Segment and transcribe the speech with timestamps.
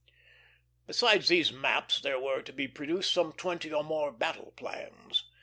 [0.87, 5.29] Besides the maps, there were to be produced some twenty or more battle plans.